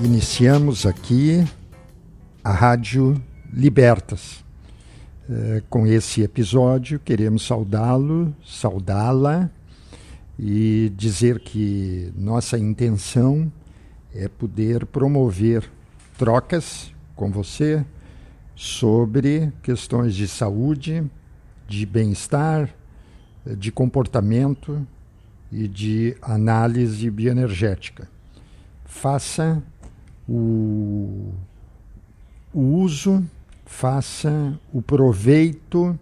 [0.00, 1.46] iniciamos aqui
[2.44, 3.20] a Rádio
[3.52, 4.44] Libertas.
[5.28, 9.50] É, com esse episódio, queremos saudá-lo, saudá-la
[10.38, 13.50] e dizer que nossa intenção
[14.14, 15.68] é poder promover
[16.18, 17.84] trocas com você
[18.54, 21.04] sobre questões de saúde,
[21.66, 22.70] de bem-estar,
[23.44, 24.86] de comportamento
[25.50, 28.08] e de análise bioenergética.
[28.84, 29.62] Faça
[30.28, 31.32] o,
[32.52, 33.24] o uso,
[33.64, 35.98] faça o proveito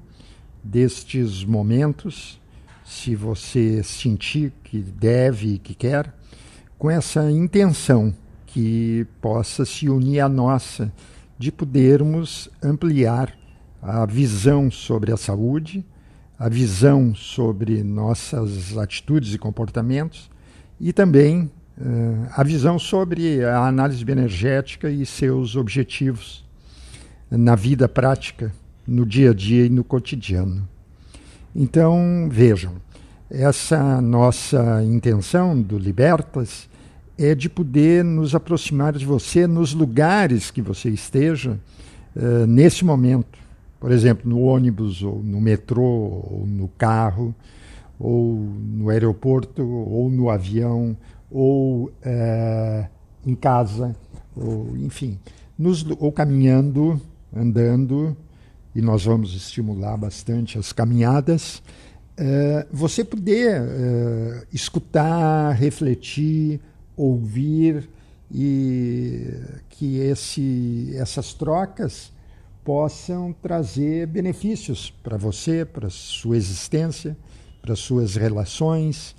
[0.63, 2.41] destes momentos,
[2.85, 6.15] se você sentir que deve e que quer,
[6.79, 8.15] com essa intenção
[8.47, 10.93] que possa se unir à nossa,
[11.39, 13.37] de podermos ampliar
[13.83, 15.85] a visão sobre a saúde,
[16.39, 20.31] a visão sobre nossas atitudes e comportamentos
[20.81, 26.45] e também uh, a visão sobre a análise bioenergética e seus objetivos
[27.31, 28.53] na vida prática,
[28.87, 30.69] no dia a dia e no cotidiano.
[31.55, 32.75] Então, vejam,
[33.31, 36.69] essa nossa intenção do Libertas
[37.19, 41.59] é de poder nos aproximar de você nos lugares que você esteja
[42.15, 43.39] uh, nesse momento.
[43.79, 47.35] Por exemplo, no ônibus, ou no metrô, ou no carro,
[47.99, 50.97] ou no aeroporto, ou no avião,
[51.31, 52.89] ou uh,
[53.27, 53.95] em casa,
[54.37, 55.19] ou enfim,
[55.59, 57.01] nos, ou caminhando,
[57.35, 58.17] andando,
[58.75, 61.63] e nós vamos estimular bastante as caminhadas.
[62.19, 66.61] Uh, você poder uh, escutar, refletir,
[66.97, 67.89] ouvir
[68.33, 69.31] e
[69.69, 72.13] que esse, essas trocas
[72.65, 77.17] possam trazer benefícios para você, para sua existência,
[77.61, 79.15] para as suas relações,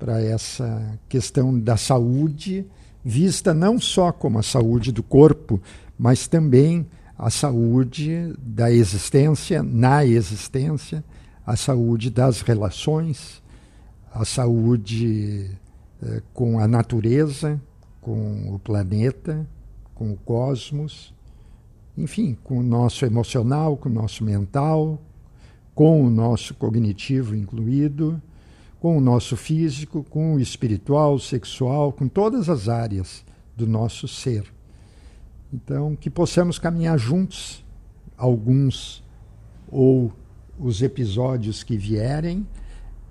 [0.00, 2.66] para essa questão da saúde,
[3.04, 5.60] vista não só como a saúde do corpo,
[5.98, 6.86] mas também
[7.18, 11.04] a saúde da existência, na existência,
[11.46, 13.42] a saúde das relações,
[14.10, 15.50] a saúde
[16.02, 17.60] eh, com a natureza,
[18.00, 19.46] com o planeta,
[19.94, 21.12] com o cosmos,
[21.96, 24.98] enfim, com o nosso emocional, com o nosso mental,
[25.74, 28.20] com o nosso cognitivo incluído,
[28.80, 33.22] com o nosso físico, com o espiritual, sexual, com todas as áreas
[33.54, 34.44] do nosso ser.
[35.52, 37.62] Então, que possamos caminhar juntos,
[38.16, 39.04] alguns
[39.70, 40.12] ou
[40.58, 42.46] os episódios que vierem,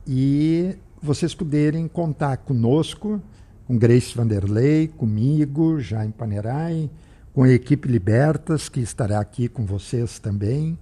[0.07, 3.22] e vocês poderem contar conosco,
[3.68, 6.90] com Grace Vanderlei, comigo, em Panerai,
[7.31, 10.78] com a equipe Libertas, que estará aqui com vocês também,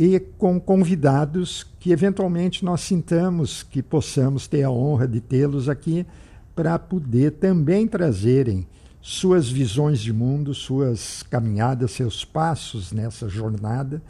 [0.00, 6.06] e com convidados que eventualmente nós sintamos que possamos ter a honra de tê-los aqui
[6.54, 8.64] para poder também trazerem
[9.02, 14.00] suas visões de mundo, suas caminhadas, seus passos nessa jornada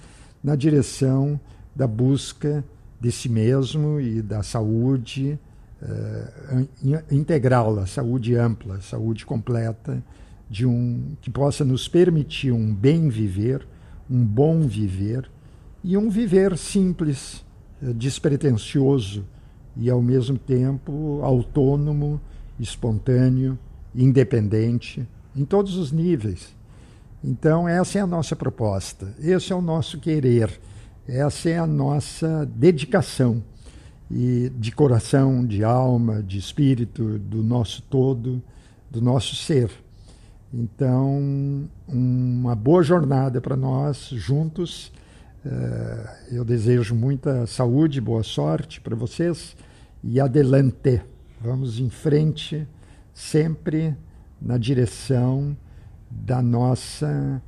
[0.45, 1.41] na direção
[1.75, 2.63] da busca
[3.01, 5.39] de si mesmo e da saúde
[5.81, 6.69] uh,
[7.11, 10.05] integral, a saúde ampla, saúde completa,
[10.51, 13.67] de um que possa nos permitir um bem viver,
[14.11, 15.31] um bom viver
[15.83, 17.45] e um viver simples,
[17.83, 19.25] uh, despretensioso
[19.77, 22.21] e ao mesmo tempo autônomo,
[22.59, 23.59] espontâneo,
[23.95, 25.07] independente,
[25.37, 26.55] em todos os níveis.
[27.23, 30.61] Então, essa é a nossa proposta, esse é o nosso querer
[31.09, 33.43] essa é a nossa dedicação
[34.11, 38.43] e de coração, de alma, de espírito, do nosso todo,
[38.91, 39.71] do nosso ser.
[40.53, 44.93] Então, uma boa jornada para nós juntos.
[45.45, 49.57] Uh, eu desejo muita saúde, boa sorte para vocês
[50.03, 51.01] e adelante.
[51.41, 52.67] Vamos em frente,
[53.15, 53.97] sempre
[54.41, 55.57] na direção
[56.11, 57.43] da nossa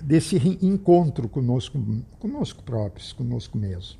[0.00, 1.78] desse encontro conosco,
[2.18, 3.98] conosco próprios, conosco mesmo.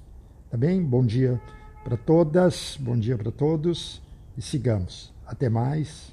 [0.51, 0.83] Tá bem?
[0.83, 1.41] Bom dia
[1.85, 4.03] para todas, bom dia para todos
[4.37, 5.13] e sigamos.
[5.27, 6.13] Até mais.